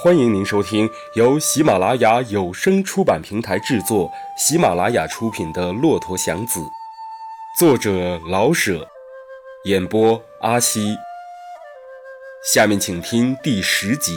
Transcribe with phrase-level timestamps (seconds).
[0.00, 6.60] 欢迎您收听由喜马拉雅有声出版平台制作、喜马拉雅出品的《骆驼祥子》，
[7.58, 8.88] 作者老舍，
[9.64, 10.96] 演播阿西。
[12.54, 14.12] 下面请听第十集。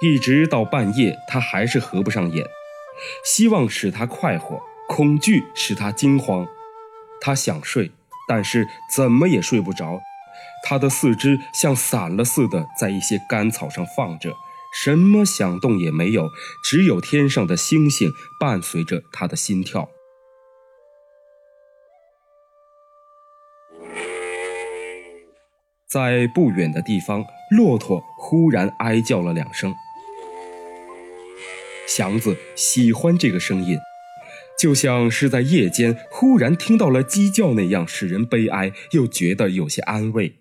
[0.00, 2.46] 一直到半夜，他还是合不上眼。
[3.24, 6.46] 希望使他快活，恐惧使他惊慌。
[7.20, 7.90] 他想睡，
[8.28, 10.00] 但是怎么也睡不着。
[10.64, 14.34] 他的四肢像散了似的，在一些干草上放着，
[14.72, 16.30] 什么响动也没有，
[16.64, 19.88] 只有天上的星星伴随着他的心跳。
[25.90, 29.74] 在不远的地方，骆驼忽然哀叫了两声。
[31.86, 33.78] 祥子喜欢这个声音。
[34.60, 40.34] 就像是在夜间忽然听到了鸡叫那样，使人悲哀，又觉得有些安慰。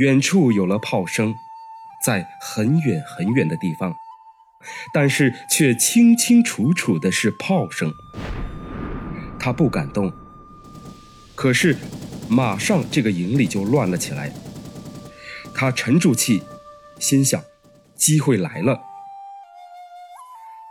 [0.00, 1.34] 远处有了炮声，
[2.02, 3.94] 在很远很远的地方，
[4.94, 7.92] 但是却清清楚楚的是炮声。
[9.38, 10.10] 他不敢动，
[11.34, 11.76] 可是
[12.30, 14.32] 马上这个营里就乱了起来。
[15.54, 16.42] 他沉住气，
[16.98, 17.44] 心想：
[17.94, 18.80] 机会来了。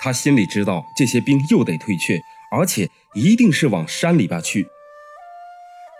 [0.00, 4.68] 他心里知道，这些兵又得退却，而且一定是往山里边去。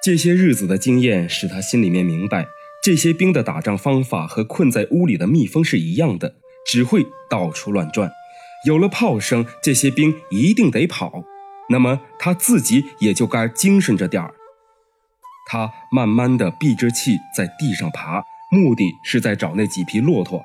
[0.02, 2.46] 这些日子的经验使他心里面明白，
[2.88, 8.10] 这些兵的打仗方法和困在屋里的蜜蜂是一样的，只会到处乱转。
[8.66, 11.22] 有了炮声，这些兵一定得跑，
[11.68, 14.32] 那么他自己也就该精神着点儿。
[15.50, 18.22] 他慢慢的闭着气，在地上爬。
[18.50, 20.42] 目的是在找那几匹骆驼。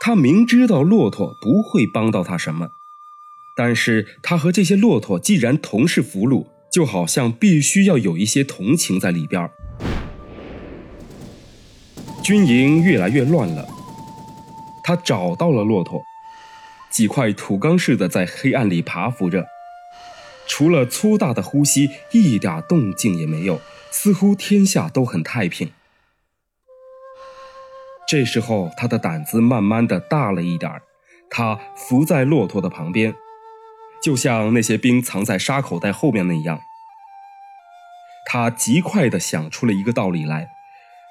[0.00, 2.68] 他明知道骆驼不会帮到他什么，
[3.54, 9.50] 但是他和这些骆驼既然同是俘虏，就好像必须要有一些同情在里边儿。
[12.28, 13.66] 军营越来越乱了，
[14.84, 16.04] 他找到了骆驼，
[16.90, 19.46] 几块土缸似的在黑暗里爬浮着，
[20.46, 25.72] 除了粗大的呼吸，一点动静也没有，似乎天下都很太平。
[28.06, 30.82] 这时候，他的胆子慢慢的大了一点儿。
[31.30, 33.14] 他伏在骆驼的旁边，
[34.02, 36.60] 就像那些兵藏在沙口袋后面那样。
[38.26, 40.50] 他极快的想出了一个道理来：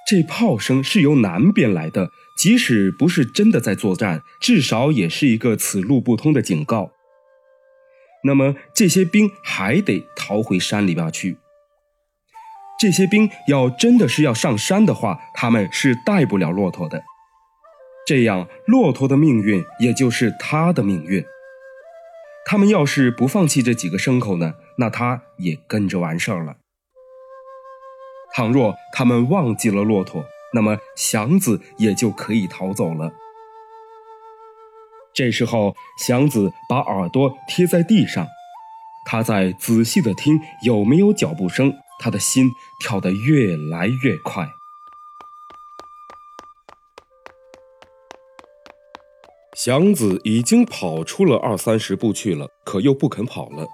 [0.07, 6.93] 这炮声是由南边来的，即使不是真的在作战，至少也是一个此路不通的警告。
[8.23, 11.37] 那么，这些兵还得逃回山里边去。
[12.79, 17.03] 这些兵要真的是要上山的话，他们是带不了骆驼的。
[18.05, 21.21] 这样，骆驼的命运也就是他的命运。
[22.45, 26.55] 他们要是不放弃这几个牲口呢，那他也跟着完事儿了。
[28.37, 33.11] 倘若他们忘记了骆驼，那么祥子也就可以逃走了。
[35.11, 38.27] 这时候，祥子把耳朵贴在地上，
[39.07, 41.73] 他在仔细的听有没有脚步声。
[41.99, 44.47] 他的心跳得越来越快。
[49.55, 53.65] 祥子已经跑出了二三十步去了，可又不肯跑了。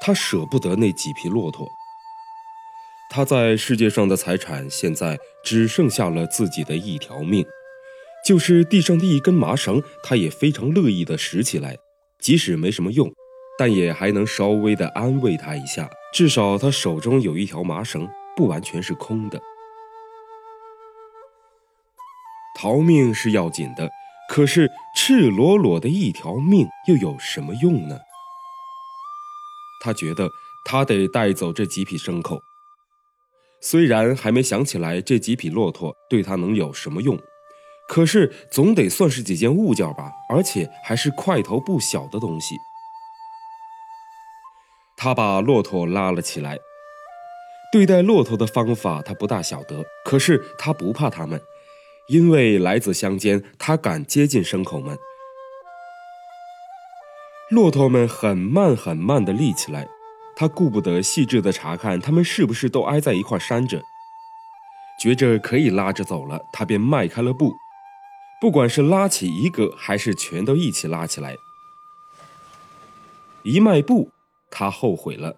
[0.00, 1.66] 他舍不得那几匹骆驼。
[3.14, 7.44] 他在世界上的财产现在只剩下了自己的一条命，
[8.24, 11.76] 就是地上的一根麻绳，他也非常乐意的拾起来，
[12.18, 13.12] 即使没什么用，
[13.58, 15.90] 但也还能稍微的安慰他一下。
[16.14, 19.38] 至少他手中有一条麻绳，不完全是空的。
[22.58, 23.90] 逃命是要紧的，
[24.30, 27.98] 可是赤裸裸的一条命又有什么用呢？
[29.82, 30.30] 他觉得
[30.64, 32.40] 他得带走这几匹牲口，
[33.62, 37.16] 虽然还没想起来这几匹骆驼对他能有什么用，
[37.88, 42.56] 可是总得算是几件物件吧，而且还是块头不小的东西。
[44.96, 46.58] 他把骆驼拉了起来。
[47.72, 51.40] 对待骆驼的方法他不大晓得，可是他不怕他们，
[52.08, 54.98] 因为来自乡间，他敢接近牲口们。
[57.48, 59.88] 骆驼们很慢很慢地立起来，
[60.34, 63.82] 他顾不得细致地查看他们是不是都挨在一块扇着，
[65.00, 67.52] 觉着可以拉着走了，他便迈开了步。
[68.40, 71.36] 不管是拉起一个，还是全都一起拉起来，
[73.44, 74.10] 一迈步。
[74.50, 75.36] 他后悔了。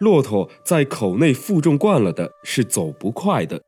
[0.00, 3.62] 骆驼在口内负重惯了的，是走不快的。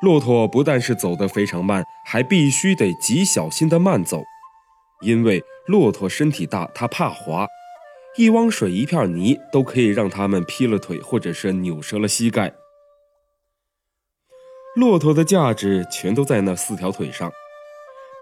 [0.00, 4.22] 骆驼不但是走得非常慢，还必须得极小心的慢走，
[5.02, 7.46] 因为骆驼身体大，它怕滑，
[8.16, 12.54] 一汪水、一片泥都可以让他们劈了腿，或者是扭折了膝盖。
[14.74, 17.32] 骆驼的价值全都在那四条腿上，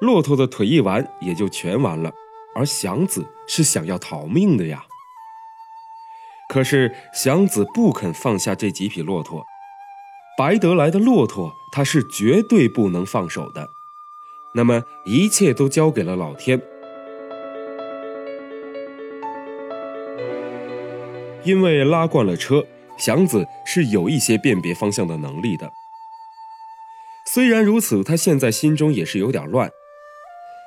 [0.01, 2.13] 骆驼的腿一完，也就全完了。
[2.55, 4.85] 而祥子是想要逃命的呀。
[6.49, 9.45] 可是祥子不肯放下这几匹骆驼，
[10.39, 13.69] 白得来的骆驼，他是绝对不能放手的。
[14.55, 16.63] 那么一切都交给了老天，
[21.47, 22.67] 因为拉惯了车，
[22.99, 25.71] 祥子是有一些辨别方向的能力的。
[27.33, 29.71] 虽然如此，他现在心中也是有点乱。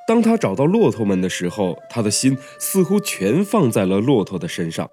[0.08, 4.90] 当他找到骆驼们的时候，他的心似乎全放在了骆驼的身上，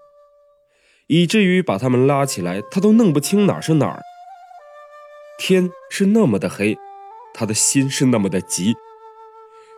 [1.06, 4.02] 以至于把他们拉起来，他都弄不清哪是哪儿。
[5.38, 6.76] 天是那么的黑，
[7.32, 8.74] 他的心是那么的急。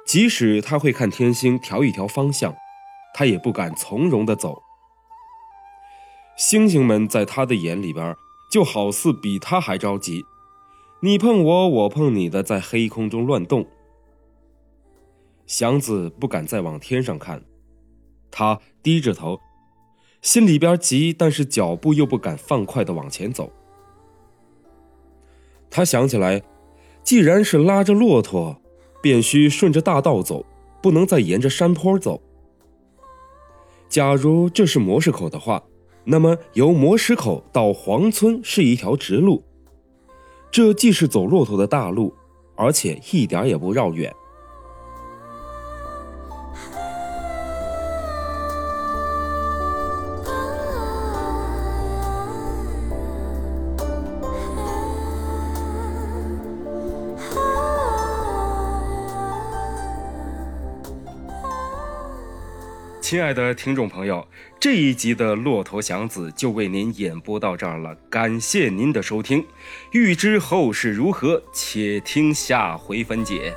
[0.06, 2.55] 即使他会看天星调一调方向，
[3.14, 4.62] 他也不敢从容的走。
[6.38, 8.17] 星星们在他的眼里边，
[8.49, 10.25] 就好似比他还着急，
[11.00, 13.67] 你碰我，我碰你的，在黑空中乱动。
[15.46, 17.43] 祥子不敢再往天上看，
[18.31, 19.40] 他低着头，
[20.23, 23.52] 心里边急，但是脚步又不敢放快的往前走。
[25.69, 26.43] 他想起来，
[27.02, 28.62] 既然是拉着骆驼。
[29.00, 30.44] 便须顺着大道走，
[30.82, 32.20] 不能再沿着山坡走。
[33.88, 35.62] 假如这是模式口的话，
[36.10, 39.44] 那么由磨石口到黄村是一条直路，
[40.50, 42.14] 这既是走骆驼的大路，
[42.56, 44.10] 而且一点也不绕远。
[63.08, 64.28] 亲爱的听众朋友，
[64.60, 69.43] 这一集的《骆驼祥子》就为您演播到这儿了，感谢您的收听。
[69.93, 73.56] 欲知后事如何，且听下回分解。